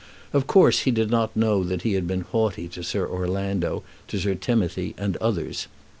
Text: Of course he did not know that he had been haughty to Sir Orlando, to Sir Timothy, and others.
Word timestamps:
Of 0.33 0.47
course 0.47 0.79
he 0.79 0.89
did 0.89 1.11
not 1.11 1.37
know 1.37 1.63
that 1.63 1.83
he 1.83 1.93
had 1.93 2.07
been 2.07 2.21
haughty 2.21 2.67
to 2.69 2.81
Sir 2.81 3.07
Orlando, 3.07 3.83
to 4.07 4.17
Sir 4.17 4.33
Timothy, 4.33 4.95
and 4.97 5.15
others. 5.17 5.67